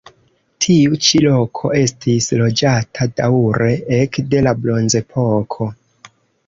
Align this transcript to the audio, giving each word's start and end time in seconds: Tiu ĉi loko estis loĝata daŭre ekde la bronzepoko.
Tiu 0.65 0.95
ĉi 1.07 1.21
loko 1.25 1.71
estis 1.81 2.31
loĝata 2.41 3.09
daŭre 3.21 3.71
ekde 4.01 4.45
la 4.49 4.59
bronzepoko. 4.65 5.75